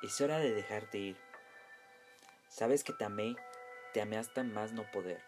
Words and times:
Es 0.00 0.20
hora 0.20 0.38
de 0.38 0.54
dejarte 0.54 0.98
ir. 0.98 1.16
Sabes 2.48 2.84
que 2.84 2.92
te 2.92 3.04
amé, 3.04 3.34
te 3.92 4.00
amé 4.00 4.16
hasta 4.16 4.44
más 4.44 4.72
no 4.72 4.88
poder. 4.92 5.20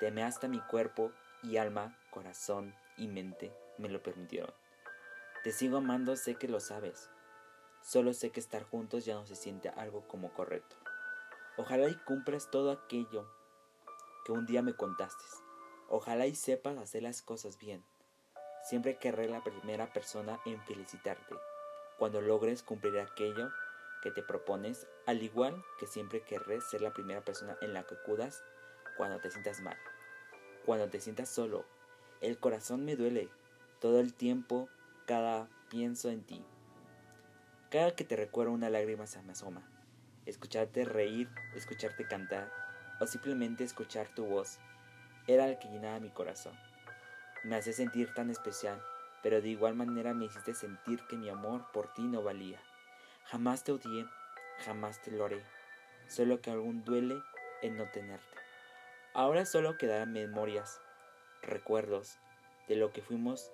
Te 0.00 0.08
amé 0.08 0.22
hasta 0.22 0.48
mi 0.48 0.60
cuerpo 0.60 1.12
y 1.42 1.56
alma, 1.56 1.98
corazón 2.10 2.74
y 2.98 3.08
mente 3.08 3.56
me 3.78 3.88
lo 3.88 4.02
permitieron. 4.02 4.52
Te 5.44 5.50
sigo 5.50 5.78
amando, 5.78 6.14
sé 6.16 6.34
que 6.34 6.46
lo 6.46 6.60
sabes. 6.60 7.08
Solo 7.80 8.12
sé 8.12 8.32
que 8.32 8.40
estar 8.40 8.64
juntos 8.64 9.06
ya 9.06 9.14
no 9.14 9.24
se 9.24 9.34
siente 9.34 9.70
algo 9.70 10.06
como 10.06 10.30
correcto. 10.34 10.76
Ojalá 11.56 11.88
y 11.88 11.94
cumplas 11.94 12.50
todo 12.50 12.72
aquello 12.72 13.26
que 14.26 14.32
un 14.32 14.44
día 14.44 14.60
me 14.60 14.76
contaste. 14.76 15.24
Ojalá 15.88 16.26
y 16.26 16.34
sepas 16.34 16.76
hacer 16.76 17.02
las 17.02 17.22
cosas 17.22 17.56
bien. 17.56 17.82
Siempre 18.62 18.98
querré 18.98 19.26
la 19.26 19.42
primera 19.42 19.90
persona 19.90 20.38
en 20.44 20.60
felicitarte 20.66 21.34
cuando 21.98 22.20
logres 22.20 22.62
cumplir 22.62 22.98
aquello 22.98 23.50
que 24.06 24.12
te 24.12 24.22
propones, 24.22 24.86
al 25.04 25.20
igual 25.20 25.64
que 25.80 25.88
siempre 25.88 26.22
querré 26.22 26.60
ser 26.60 26.80
la 26.80 26.92
primera 26.92 27.24
persona 27.24 27.58
en 27.60 27.74
la 27.74 27.82
que 27.82 27.96
acudas 27.96 28.44
cuando 28.96 29.18
te 29.18 29.32
sientas 29.32 29.60
mal, 29.60 29.76
cuando 30.64 30.88
te 30.88 31.00
sientas 31.00 31.28
solo. 31.28 31.64
El 32.20 32.38
corazón 32.38 32.84
me 32.84 32.94
duele 32.94 33.28
todo 33.80 33.98
el 33.98 34.14
tiempo, 34.14 34.68
cada 35.06 35.48
pienso 35.70 36.08
en 36.08 36.22
ti. 36.22 36.44
Cada 37.68 37.96
que 37.96 38.04
te 38.04 38.14
recuerdo 38.14 38.52
una 38.52 38.70
lágrima 38.70 39.08
se 39.08 39.20
me 39.24 39.32
asoma. 39.32 39.68
Escucharte 40.24 40.84
reír, 40.84 41.28
escucharte 41.56 42.06
cantar 42.06 42.52
o 43.00 43.08
simplemente 43.08 43.64
escuchar 43.64 44.06
tu 44.14 44.24
voz 44.24 44.60
era 45.26 45.48
el 45.48 45.58
que 45.58 45.66
llenaba 45.66 45.98
mi 45.98 46.10
corazón. 46.10 46.54
Me 47.42 47.56
hace 47.56 47.72
sentir 47.72 48.14
tan 48.14 48.30
especial, 48.30 48.80
pero 49.20 49.42
de 49.42 49.48
igual 49.48 49.74
manera 49.74 50.14
me 50.14 50.26
hiciste 50.26 50.54
sentir 50.54 51.04
que 51.08 51.16
mi 51.16 51.28
amor 51.28 51.72
por 51.72 51.92
ti 51.92 52.02
no 52.02 52.22
valía. 52.22 52.60
Jamás 53.30 53.64
te 53.64 53.72
odié, 53.72 54.06
jamás 54.64 55.02
te 55.02 55.10
lo 55.10 55.24
haré, 55.24 55.42
solo 56.06 56.40
que 56.40 56.52
aún 56.52 56.84
duele 56.84 57.20
en 57.60 57.76
no 57.76 57.90
tenerte. 57.90 58.38
Ahora 59.14 59.44
solo 59.46 59.76
quedarán 59.76 60.12
memorias, 60.12 60.80
recuerdos 61.42 62.18
de 62.68 62.76
lo 62.76 62.92
que 62.92 63.02
fuimos 63.02 63.50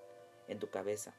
en 0.47 0.59
tu 0.59 0.69
cabeza. 0.69 1.15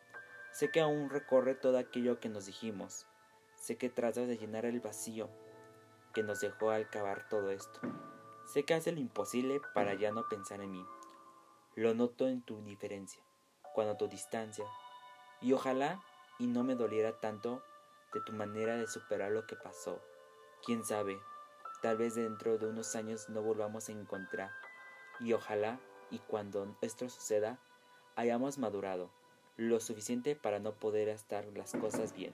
Sé 0.51 0.69
que 0.69 0.81
aún 0.81 1.09
recorre 1.09 1.55
todo 1.55 1.79
aquello 1.79 2.19
que 2.19 2.29
nos 2.29 2.45
dijimos. 2.45 3.07
Sé 3.55 3.77
que 3.77 3.89
tratas 3.89 4.27
de 4.27 4.37
llenar 4.37 4.65
el 4.65 4.81
vacío 4.81 5.31
que 6.13 6.21
nos 6.21 6.39
dejó 6.39 6.69
al 6.69 6.83
acabar 6.83 7.27
todo 7.29 7.49
esto. 7.49 7.79
Sé 8.45 8.65
que 8.65 8.75
haces 8.75 8.93
lo 8.93 8.99
imposible 8.99 9.61
para 9.73 9.95
ya 9.95 10.11
no 10.11 10.27
pensar 10.29 10.61
en 10.61 10.73
mí. 10.73 10.85
Lo 11.73 11.95
noto 11.95 12.27
en 12.27 12.43
tu 12.43 12.59
indiferencia, 12.59 13.23
cuando 13.73 13.97
tu 13.97 14.07
distancia. 14.07 14.65
Y 15.41 15.53
ojalá 15.53 16.03
y 16.37 16.45
no 16.45 16.63
me 16.63 16.75
doliera 16.75 17.19
tanto 17.19 17.63
de 18.13 18.21
tu 18.21 18.33
manera 18.33 18.77
de 18.77 18.87
superar 18.87 19.31
lo 19.31 19.45
que 19.45 19.55
pasó. 19.55 20.01
Quién 20.65 20.83
sabe, 20.85 21.19
tal 21.81 21.97
vez 21.97 22.15
dentro 22.15 22.57
de 22.57 22.67
unos 22.67 22.95
años 22.95 23.29
no 23.29 23.41
volvamos 23.41 23.89
a 23.89 23.91
encontrar. 23.91 24.51
Y 25.19 25.33
ojalá 25.33 25.79
y 26.09 26.19
cuando 26.19 26.77
esto 26.81 27.09
suceda, 27.09 27.59
hayamos 28.15 28.57
madurado 28.57 29.09
lo 29.57 29.79
suficiente 29.79 30.35
para 30.35 30.59
no 30.59 30.73
poder 30.73 31.09
estar 31.09 31.45
las 31.55 31.73
cosas 31.73 32.13
bien. 32.13 32.33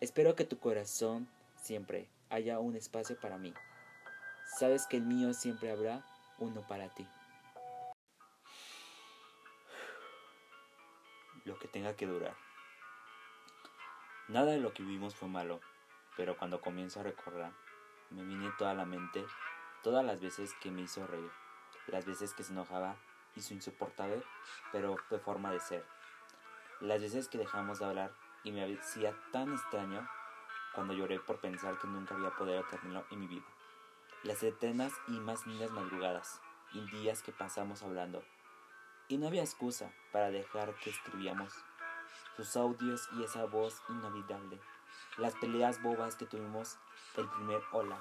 Espero 0.00 0.34
que 0.34 0.44
tu 0.44 0.58
corazón 0.58 1.28
siempre 1.56 2.08
haya 2.28 2.58
un 2.58 2.76
espacio 2.76 3.18
para 3.18 3.38
mí. 3.38 3.54
Sabes 4.58 4.86
que 4.86 4.98
el 4.98 5.04
mío 5.04 5.32
siempre 5.32 5.70
habrá 5.70 6.04
uno 6.38 6.66
para 6.66 6.88
ti. 6.88 7.06
Lo 11.44 11.58
que 11.58 11.68
tenga 11.68 11.94
que 11.94 12.06
durar. 12.06 12.34
Nada 14.28 14.52
de 14.52 14.58
lo 14.58 14.72
que 14.72 14.82
vivimos 14.82 15.14
fue 15.14 15.28
malo, 15.28 15.60
pero 16.16 16.36
cuando 16.36 16.60
comienzo 16.60 17.00
a 17.00 17.02
recordar, 17.02 17.52
me 18.10 18.24
viene 18.24 18.50
toda 18.58 18.74
la 18.74 18.86
mente 18.86 19.24
todas 19.84 20.02
las 20.02 20.22
veces 20.22 20.54
que 20.62 20.70
me 20.70 20.80
hizo 20.80 21.06
reír, 21.06 21.30
las 21.88 22.06
veces 22.06 22.32
que 22.32 22.42
se 22.42 22.52
enojaba 22.52 22.96
y 23.36 23.42
su 23.42 23.52
insoportable, 23.52 24.22
pero 24.72 24.96
de 25.10 25.18
forma 25.18 25.52
de 25.52 25.60
ser, 25.60 25.84
las 26.80 27.02
veces 27.02 27.28
que 27.28 27.36
dejamos 27.36 27.78
de 27.78 27.84
hablar 27.84 28.10
y 28.44 28.50
me 28.50 28.64
hacía 28.64 29.14
tan 29.30 29.52
extraño 29.52 30.08
cuando 30.74 30.94
lloré 30.94 31.20
por 31.20 31.38
pensar 31.38 31.78
que 31.78 31.86
nunca 31.86 32.14
había 32.14 32.30
podido 32.30 32.64
terminarlo 32.64 33.06
en 33.10 33.20
mi 33.20 33.26
vida, 33.26 33.44
las 34.22 34.42
eternas 34.42 34.94
y 35.06 35.20
más 35.20 35.46
lindas 35.46 35.70
madrugadas 35.70 36.40
y 36.72 36.80
días 36.86 37.22
que 37.22 37.32
pasamos 37.32 37.82
hablando, 37.82 38.24
y 39.08 39.18
no 39.18 39.26
había 39.26 39.42
excusa 39.42 39.92
para 40.12 40.30
dejar 40.30 40.74
que 40.76 40.88
escribíamos 40.88 41.52
sus 42.36 42.56
audios 42.56 43.08
y 43.12 43.22
esa 43.22 43.44
voz 43.44 43.82
inolvidable, 43.88 44.60
las 45.18 45.34
peleas 45.34 45.82
bobas 45.82 46.16
que 46.16 46.26
tuvimos 46.26 46.78
el 47.16 47.28
primer 47.28 47.62
hola. 47.72 47.98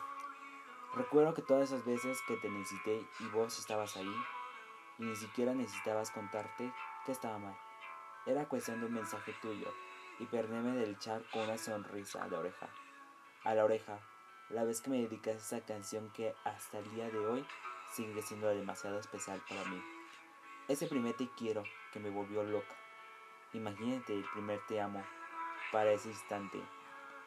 Recuerdo 0.95 1.33
que 1.33 1.41
todas 1.41 1.71
esas 1.71 1.85
veces 1.85 2.19
que 2.27 2.37
te 2.37 2.49
necesité 2.49 3.07
y 3.19 3.27
vos 3.29 3.57
estabas 3.59 3.95
ahí, 3.97 4.15
y 4.99 5.03
ni 5.03 5.15
siquiera 5.15 5.53
necesitabas 5.53 6.11
contarte 6.11 6.71
que 7.05 7.11
estaba 7.11 7.37
mal. 7.39 7.57
Era 8.25 8.47
cuestión 8.47 8.79
de 8.79 8.87
un 8.87 8.93
mensaje 8.93 9.33
tuyo, 9.41 9.67
y 10.19 10.25
perderme 10.25 10.73
del 10.73 10.97
chat 10.99 11.21
con 11.31 11.43
una 11.43 11.57
sonrisa 11.57 12.23
a 12.23 12.27
la 12.27 12.39
oreja. 12.39 12.69
A 13.43 13.53
la 13.55 13.65
oreja, 13.65 13.99
la 14.49 14.63
vez 14.63 14.81
que 14.81 14.89
me 14.89 15.01
dedicas 15.01 15.37
esa 15.37 15.65
canción 15.65 16.11
que 16.11 16.35
hasta 16.43 16.79
el 16.79 16.89
día 16.91 17.09
de 17.09 17.25
hoy 17.25 17.45
sigue 17.91 18.21
siendo 18.21 18.47
demasiado 18.47 18.99
especial 18.99 19.41
para 19.47 19.65
mí. 19.65 19.81
Ese 20.67 20.87
primer 20.87 21.15
te 21.17 21.29
quiero 21.37 21.63
que 21.91 21.99
me 21.99 22.09
volvió 22.09 22.43
loca. 22.43 22.82
Imagínate 23.53 24.15
el 24.15 24.25
primer 24.33 24.59
te 24.65 24.81
amo 24.81 25.05
para 25.71 25.91
ese 25.91 26.09
instante. 26.09 26.59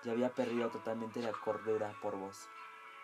Ya 0.02 0.10
había 0.10 0.34
perdido 0.34 0.68
totalmente 0.70 1.22
la 1.22 1.30
cordura 1.30 1.94
por 2.02 2.16
vos. 2.16 2.48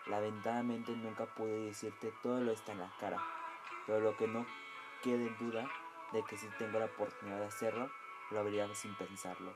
Lamentablemente 0.07 0.91
nunca 0.91 1.25
pude 1.25 1.67
decirte 1.67 2.13
todo 2.21 2.41
lo 2.41 2.51
está 2.51 2.73
en 2.73 2.79
la 2.79 2.91
cara, 2.99 3.23
pero 3.87 4.01
lo 4.01 4.17
que 4.17 4.27
no 4.27 4.45
quede 5.01 5.27
en 5.27 5.37
duda 5.37 5.69
de 6.11 6.21
que 6.25 6.35
si 6.35 6.47
tengo 6.57 6.79
la 6.79 6.85
oportunidad 6.85 7.39
de 7.39 7.45
hacerlo, 7.45 7.89
lo 8.29 8.39
habría 8.41 8.73
sin 8.75 8.93
pensarlo. 8.95 9.53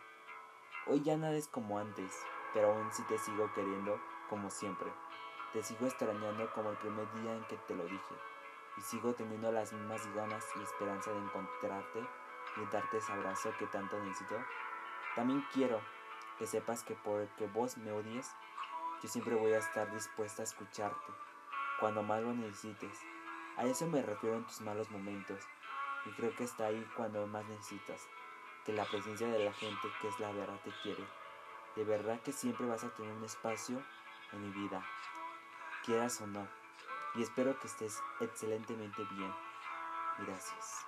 Hoy 0.85 1.01
ya 1.03 1.17
nada 1.17 1.35
es 1.35 1.49
como 1.49 1.77
antes, 1.77 2.23
pero 2.53 2.71
aún 2.71 2.89
sí 2.93 3.03
te 3.09 3.17
sigo 3.17 3.51
queriendo 3.53 3.99
como 4.29 4.49
siempre. 4.49 4.87
Te 5.51 5.61
sigo 5.61 5.87
extrañando 5.87 6.49
como 6.53 6.69
el 6.69 6.77
primer 6.77 7.11
día 7.15 7.35
en 7.35 7.43
que 7.45 7.57
te 7.57 7.75
lo 7.75 7.83
dije, 7.83 8.15
y 8.77 8.81
sigo 8.81 9.13
teniendo 9.13 9.51
las 9.51 9.73
mismas 9.73 10.07
ganas 10.15 10.45
y 10.55 10.63
esperanza 10.63 11.11
de 11.11 11.19
encontrarte 11.19 12.07
y 12.61 12.65
darte 12.71 12.97
ese 12.97 13.11
abrazo 13.11 13.51
que 13.57 13.67
tanto 13.67 13.99
necesito. 14.03 14.35
También 15.15 15.45
quiero 15.53 15.81
que 16.37 16.47
sepas 16.47 16.83
que 16.83 16.95
por 16.95 17.27
que 17.35 17.47
vos 17.47 17.77
me 17.77 17.91
odies, 17.91 18.31
yo 19.01 19.09
siempre 19.09 19.35
voy 19.35 19.53
a 19.53 19.59
estar 19.59 19.91
dispuesta 19.91 20.41
a 20.41 20.45
escucharte 20.45 21.13
cuando 21.79 22.03
más 22.03 22.21
lo 22.21 22.33
necesites. 22.33 22.99
A 23.57 23.65
eso 23.65 23.87
me 23.87 24.01
refiero 24.01 24.37
en 24.37 24.45
tus 24.45 24.61
malos 24.61 24.89
momentos 24.91 25.43
y 26.05 26.11
creo 26.11 26.35
que 26.35 26.43
está 26.43 26.67
ahí 26.67 26.87
cuando 26.95 27.25
más 27.27 27.45
necesitas. 27.45 28.07
Que 28.65 28.73
la 28.73 28.85
presencia 28.85 29.27
de 29.27 29.45
la 29.45 29.53
gente 29.53 29.87
que 30.01 30.09
es 30.09 30.19
la 30.19 30.31
verdad 30.31 30.59
te 30.63 30.71
quiere. 30.83 31.03
De 31.75 31.85
verdad 31.85 32.19
que 32.21 32.31
siempre 32.31 32.67
vas 32.67 32.83
a 32.83 32.89
tener 32.89 33.11
un 33.13 33.23
espacio 33.23 33.81
en 34.33 34.41
mi 34.41 34.49
vida, 34.49 34.85
quieras 35.85 36.19
o 36.21 36.27
no. 36.27 36.47
Y 37.15 37.23
espero 37.23 37.57
que 37.59 37.67
estés 37.67 38.01
excelentemente 38.19 39.03
bien. 39.11 39.33
Gracias. 40.19 40.85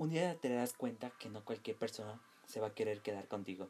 Un 0.00 0.08
día 0.08 0.34
te 0.40 0.48
darás 0.48 0.72
cuenta 0.72 1.10
que 1.10 1.28
no 1.28 1.44
cualquier 1.44 1.76
persona 1.76 2.18
se 2.46 2.58
va 2.58 2.68
a 2.68 2.74
querer 2.74 3.02
quedar 3.02 3.28
contigo, 3.28 3.68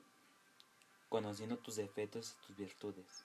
conociendo 1.09 1.59
tus 1.59 1.75
defectos 1.75 2.37
y 2.37 2.47
tus 2.47 2.57
virtudes. 2.57 3.25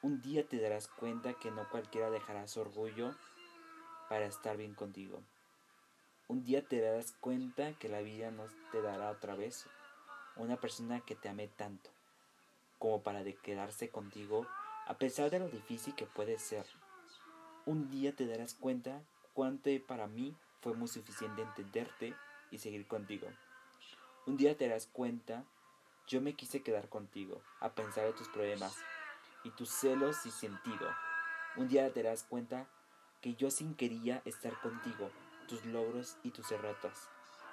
Un 0.00 0.22
día 0.22 0.48
te 0.48 0.58
darás 0.58 0.88
cuenta 0.88 1.34
que 1.34 1.50
no 1.50 1.68
cualquiera 1.68 2.08
dejará 2.08 2.48
su 2.48 2.62
orgullo 2.62 3.14
para 4.08 4.24
estar 4.24 4.56
bien 4.56 4.72
contigo. 4.72 5.20
Un 6.26 6.42
día 6.42 6.66
te 6.66 6.80
darás 6.80 7.12
cuenta 7.20 7.74
que 7.74 7.90
la 7.90 8.00
vida 8.00 8.30
no 8.30 8.44
te 8.72 8.80
dará 8.80 9.10
otra 9.10 9.36
vez 9.36 9.66
una 10.36 10.58
persona 10.58 11.00
que 11.00 11.16
te 11.16 11.28
ame 11.28 11.48
tanto 11.48 11.90
como 12.78 13.02
para 13.02 13.22
quedarse 13.30 13.90
contigo 13.90 14.46
a 14.86 14.96
pesar 14.96 15.28
de 15.28 15.40
lo 15.40 15.50
difícil 15.50 15.94
que 15.94 16.06
puede 16.06 16.38
ser. 16.38 16.64
Un 17.66 17.90
día 17.90 18.16
te 18.16 18.26
darás 18.26 18.54
cuenta 18.54 19.02
cuánto 19.34 19.68
para 19.86 20.06
mí 20.06 20.34
fue 20.66 20.74
muy 20.74 20.88
suficiente 20.88 21.42
entenderte 21.42 22.16
y 22.50 22.58
seguir 22.58 22.88
contigo. 22.88 23.28
Un 24.26 24.36
día 24.36 24.58
te 24.58 24.66
darás 24.66 24.88
cuenta, 24.88 25.44
yo 26.08 26.20
me 26.20 26.34
quise 26.34 26.64
quedar 26.64 26.88
contigo, 26.88 27.40
a 27.60 27.68
pensar 27.68 28.04
de 28.06 28.14
tus 28.14 28.26
problemas 28.30 28.76
y 29.44 29.50
tus 29.50 29.68
celos 29.68 30.26
y 30.26 30.32
sentido. 30.32 30.90
Un 31.54 31.68
día 31.68 31.92
te 31.92 32.02
darás 32.02 32.24
cuenta 32.24 32.66
que 33.20 33.36
yo 33.36 33.52
sin 33.52 33.76
quería 33.76 34.22
estar 34.24 34.60
contigo, 34.60 35.08
tus 35.46 35.64
logros 35.66 36.16
y 36.24 36.30
tus 36.30 36.48
derrotas. 36.48 37.10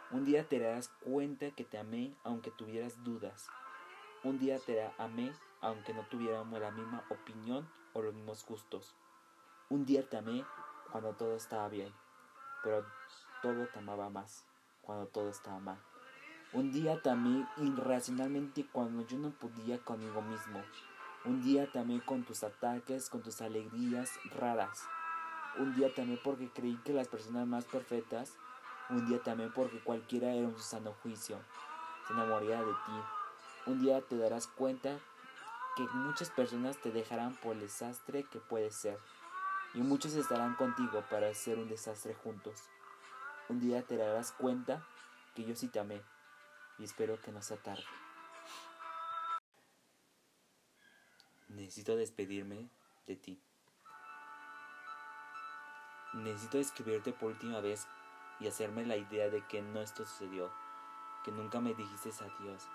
Un 0.10 0.26
día 0.26 0.50
te 0.50 0.58
darás 0.58 0.88
cuenta 0.88 1.52
que 1.52 1.66
te 1.66 1.78
amé 1.78 2.16
aunque 2.24 2.50
tuvieras 2.50 3.04
dudas. 3.04 3.48
Un 4.24 4.40
día 4.40 4.58
te 4.58 4.90
amé 4.98 5.32
aunque 5.62 5.94
no 5.94 6.02
tuviéramos 6.08 6.60
la 6.60 6.72
misma 6.72 7.06
opinión 7.12 7.70
o 7.94 8.02
los 8.02 8.16
mismos 8.16 8.44
gustos. 8.44 8.96
Un 9.70 9.86
día 9.86 10.02
te 10.10 10.18
amé 10.18 10.44
cuando 10.92 11.14
todo 11.14 11.36
estaba 11.36 11.70
bien 11.70 11.94
pero 12.64 12.86
todo 13.42 13.68
te 13.68 13.80
amaba 13.80 14.10
más 14.10 14.46
cuando 14.82 15.08
todo 15.08 15.30
estaba 15.30 15.60
mal. 15.60 15.78
Un 16.54 16.72
día 16.72 17.02
también 17.02 17.48
irracionalmente 17.58 18.68
cuando 18.72 19.06
yo 19.08 19.18
no 19.18 19.32
podía 19.32 19.80
conmigo 19.80 20.22
mismo. 20.22 20.62
Un 21.26 21.42
día 21.42 21.72
también 21.72 22.00
con 22.02 22.24
tus 22.24 22.44
ataques, 22.44 23.10
con 23.10 23.24
tus 23.24 23.42
alegrías 23.42 24.12
raras. 24.38 24.88
Un 25.58 25.74
día 25.76 25.94
también 25.94 26.20
porque 26.24 26.50
creí 26.50 26.78
que 26.84 26.94
las 26.94 27.08
personas 27.08 27.48
más 27.48 27.66
perfectas. 27.66 28.34
Un 28.90 29.08
día 29.08 29.22
también 29.24 29.52
porque 29.52 29.80
cualquiera 29.80 30.34
era 30.34 30.48
un 30.48 30.60
sano 30.60 30.94
juicio. 31.02 31.40
Se 32.08 32.14
enamoraría 32.14 32.60
de 32.60 32.72
ti. 32.72 33.02
Un 33.66 33.82
día 33.82 34.02
te 34.02 34.18
darás 34.18 34.48
cuenta 34.48 35.00
que 35.76 35.84
muchas 35.94 36.30
personas 36.30 36.78
te 36.78 36.92
dejarán 36.92 37.34
por 37.36 37.54
el 37.54 37.62
desastre 37.62 38.26
que 38.26 38.40
puedes 38.40 38.76
ser. 38.76 39.00
Y 39.74 39.82
muchos 39.82 40.14
estarán 40.14 40.56
contigo 40.56 41.04
para 41.10 41.30
hacer 41.30 41.58
un 41.58 41.68
desastre 41.68 42.14
juntos. 42.14 42.70
Un 43.50 43.60
día 43.60 43.82
te 43.82 43.98
darás 43.98 44.32
cuenta 44.32 44.86
que 45.34 45.44
yo 45.44 45.56
sí 45.56 45.68
te 45.68 45.80
amé 45.80 46.02
y 46.78 46.84
espero 46.84 47.20
que 47.22 47.32
no 47.32 47.42
sea 47.42 47.58
tarde. 47.58 47.84
Necesito 51.48 51.96
despedirme 51.96 52.70
de 53.08 53.16
ti. 53.16 53.44
Necesito 56.14 56.60
escribirte 56.60 57.12
por 57.12 57.32
última 57.32 57.60
vez 57.60 57.88
y 58.40 58.48
hacerme 58.48 58.86
la 58.86 58.98
idea 58.98 59.30
de 59.30 59.46
que 59.48 59.62
no 59.62 59.82
esto 59.82 60.06
sucedió, 60.06 60.52
que 61.24 61.32
nunca 61.32 61.60
me 61.60 61.74
dijiste 61.74 62.12
adiós, 62.24 62.68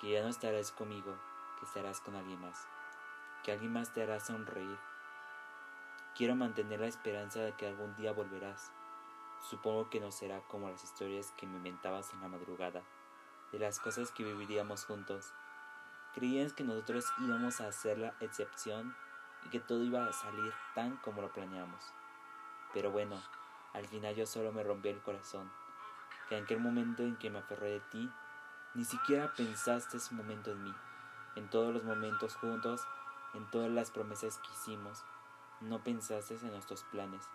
que 0.00 0.10
ya 0.10 0.22
no 0.22 0.28
estarás 0.28 0.72
conmigo, 0.72 1.16
que 1.58 1.66
estarás 1.66 2.00
con 2.00 2.16
alguien 2.16 2.40
más, 2.40 2.66
que 3.44 3.52
alguien 3.52 3.72
más 3.72 3.92
te 3.92 4.02
hará 4.02 4.18
sonreír. 4.18 4.78
Quiero 6.16 6.36
mantener 6.36 6.78
la 6.78 6.86
esperanza 6.86 7.40
de 7.40 7.54
que 7.54 7.66
algún 7.66 7.96
día 7.96 8.12
volverás. 8.12 8.70
Supongo 9.50 9.90
que 9.90 9.98
no 9.98 10.12
será 10.12 10.40
como 10.42 10.70
las 10.70 10.84
historias 10.84 11.34
que 11.36 11.44
me 11.44 11.56
inventabas 11.56 12.12
en 12.12 12.20
la 12.20 12.28
madrugada 12.28 12.84
de 13.50 13.58
las 13.58 13.80
cosas 13.80 14.12
que 14.12 14.22
viviríamos 14.22 14.84
juntos. 14.84 15.32
Creías 16.14 16.52
que 16.52 16.62
nosotros 16.62 17.04
íbamos 17.18 17.60
a 17.60 17.66
hacer 17.66 17.98
la 17.98 18.14
excepción 18.20 18.94
y 19.44 19.48
que 19.48 19.58
todo 19.58 19.82
iba 19.82 20.06
a 20.06 20.12
salir 20.12 20.52
tan 20.76 20.96
como 20.98 21.20
lo 21.20 21.32
planeamos. 21.32 21.92
Pero 22.72 22.92
bueno, 22.92 23.20
al 23.72 23.86
final 23.88 24.14
yo 24.14 24.24
solo 24.24 24.52
me 24.52 24.62
rompí 24.62 24.90
el 24.90 25.02
corazón, 25.02 25.50
que 26.28 26.38
en 26.38 26.44
aquel 26.44 26.60
momento 26.60 27.02
en 27.02 27.16
que 27.16 27.28
me 27.28 27.40
aferré 27.40 27.70
de 27.70 27.80
ti, 27.80 28.08
ni 28.74 28.84
siquiera 28.84 29.34
pensaste 29.34 29.96
ese 29.96 30.14
momento 30.14 30.52
en 30.52 30.62
mí, 30.62 30.74
en 31.34 31.50
todos 31.50 31.74
los 31.74 31.82
momentos 31.82 32.36
juntos, 32.36 32.86
en 33.34 33.50
todas 33.50 33.70
las 33.72 33.90
promesas 33.90 34.38
que 34.38 34.52
hicimos, 34.52 35.04
no 35.60 35.82
pensaste 35.82 36.34
en 36.34 36.50
nuestros 36.50 36.84
planes. 36.84 37.28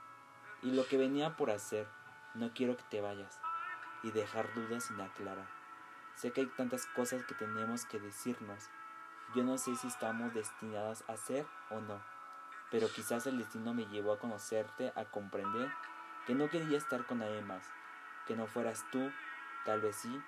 Y 0.62 0.72
lo 0.72 0.86
que 0.88 0.98
venía 0.98 1.36
por 1.36 1.52
hacer, 1.52 1.88
no 2.34 2.52
quiero 2.54 2.78
que 2.78 2.84
te 2.84 3.02
vayas 3.02 3.40
y 4.04 4.12
dejar 4.12 4.54
dudas 4.54 4.86
sin 4.86 5.00
aclarar. 5.02 5.48
Sé 6.16 6.32
que 6.32 6.42
hay 6.42 6.48
tantas 6.48 6.86
cosas 6.88 7.24
que 7.24 7.36
tenemos 7.36 7.86
que 7.86 8.00
decirnos. 8.00 8.70
Yo 9.36 9.44
no 9.44 9.58
sé 9.58 9.76
si 9.76 9.88
estamos 9.88 10.34
destinadas 10.34 11.04
a 11.08 11.16
ser 11.16 11.46
o 11.70 11.80
no, 11.80 12.02
pero 12.72 12.88
quizás 12.90 13.26
el 13.28 13.38
destino 13.38 13.74
me 13.74 13.86
llevó 13.86 14.14
a 14.14 14.20
conocerte, 14.20 14.92
a 14.96 15.06
comprender 15.06 15.72
que 16.26 16.36
no 16.36 16.50
quería 16.50 16.78
estar 16.78 17.06
con 17.06 17.20
nadie 17.20 17.42
más, 17.42 17.66
que 18.28 18.36
no 18.36 18.48
fueras 18.48 18.86
tú, 18.92 19.12
tal 19.66 19.82
vez 19.82 19.96
sí, 19.96 20.22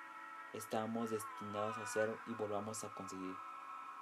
estamos 0.52 1.10
destinados 1.10 1.76
a 1.78 1.86
ser 1.86 2.16
y 2.26 2.32
volvamos 2.34 2.82
a 2.84 2.88
conseguir. 2.94 3.36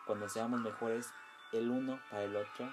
Cuando 0.06 0.28
seamos 0.28 0.60
mejores 0.60 1.12
el 1.52 1.70
uno 1.70 2.00
para 2.10 2.22
el 2.22 2.36
otro, 2.36 2.72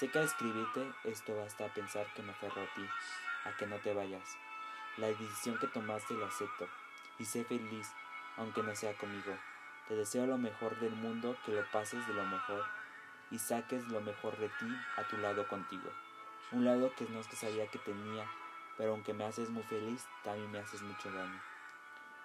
sé 0.00 0.08
que 0.08 0.18
al 0.18 0.24
escribirte 0.24 0.90
esto 1.04 1.36
basta 1.36 1.66
a 1.66 1.74
pensar 1.74 2.06
que 2.14 2.22
me 2.22 2.32
aferro 2.32 2.62
a 2.62 2.74
ti, 2.74 2.88
a 3.44 3.54
que 3.58 3.66
no 3.66 3.76
te 3.80 3.92
vayas. 3.92 4.34
La 4.96 5.08
decisión 5.08 5.58
que 5.58 5.66
tomaste 5.66 6.14
la 6.14 6.26
acepto 6.26 6.66
y 7.18 7.26
sé 7.26 7.44
feliz 7.44 7.86
aunque 8.38 8.62
no 8.62 8.74
sea 8.74 8.96
conmigo. 8.96 9.36
Te 9.88 9.96
deseo 9.96 10.24
lo 10.24 10.38
mejor 10.38 10.80
del 10.80 10.92
mundo, 10.92 11.36
que 11.44 11.52
lo 11.52 11.70
pases 11.70 12.06
de 12.08 12.14
lo 12.14 12.24
mejor 12.24 12.64
y 13.30 13.38
saques 13.38 13.88
lo 13.88 14.00
mejor 14.00 14.38
de 14.38 14.48
ti 14.48 14.74
a 14.96 15.06
tu 15.06 15.18
lado 15.18 15.46
contigo. 15.48 15.90
Un 16.52 16.64
lado 16.64 16.94
que 16.96 17.04
no 17.10 17.20
es 17.20 17.26
que 17.26 17.36
sabía 17.36 17.66
que 17.66 17.78
tenía, 17.80 18.26
pero 18.78 18.92
aunque 18.92 19.12
me 19.12 19.24
haces 19.24 19.50
muy 19.50 19.64
feliz, 19.64 20.06
también 20.24 20.50
me 20.50 20.60
haces 20.60 20.80
mucho 20.80 21.12
daño. 21.12 21.42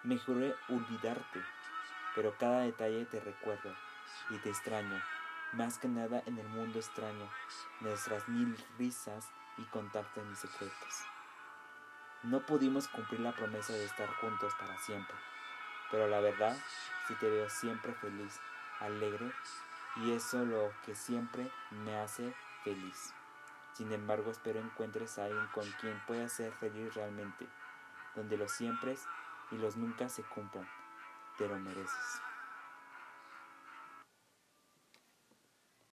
Me 0.03 0.17
juré 0.17 0.55
olvidarte, 0.69 1.43
pero 2.15 2.37
cada 2.37 2.61
detalle 2.61 3.05
te 3.05 3.19
recuerdo 3.19 3.75
y 4.29 4.37
te 4.37 4.49
extraño, 4.49 5.03
más 5.55 5.77
que 5.77 5.87
nada 5.87 6.21
en 6.25 6.37
el 6.37 6.47
mundo 6.49 6.79
extraño, 6.79 7.29
nuestras 7.81 8.27
mil 8.29 8.55
risas 8.77 9.29
y 9.57 9.63
contarte 9.63 10.21
mis 10.21 10.39
secretos. 10.39 11.03
No 12.23 12.45
pudimos 12.45 12.87
cumplir 12.87 13.21
la 13.21 13.33
promesa 13.33 13.73
de 13.73 13.85
estar 13.85 14.09
juntos 14.15 14.53
para 14.59 14.77
siempre 14.79 15.15
pero 15.91 16.07
la 16.07 16.19
verdad, 16.19 16.57
sí 17.07 17.15
te 17.15 17.29
veo 17.29 17.49
siempre 17.49 17.93
feliz, 17.93 18.39
alegre, 18.79 19.31
y 19.97 20.11
eso 20.11 20.43
lo 20.43 20.73
que 20.85 20.95
siempre 20.95 21.49
me 21.71 21.97
hace 21.99 22.33
feliz. 22.63 23.13
Sin 23.73 23.91
embargo, 23.91 24.31
espero 24.31 24.59
encuentres 24.59 25.17
a 25.17 25.25
alguien 25.25 25.47
con 25.53 25.69
quien 25.79 26.01
puedas 26.05 26.31
ser 26.31 26.51
feliz 26.53 26.93
realmente, 26.95 27.47
donde 28.15 28.37
los 28.37 28.51
siempre 28.51 28.97
y 29.51 29.57
los 29.57 29.75
nunca 29.75 30.09
se 30.09 30.23
cumplan. 30.23 30.67
Te 31.37 31.47
lo 31.47 31.57
mereces. 31.59 32.21